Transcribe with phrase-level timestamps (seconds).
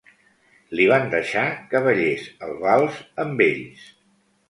[0.79, 1.45] Li van deixar
[1.75, 3.89] que ballés el vals amb ells.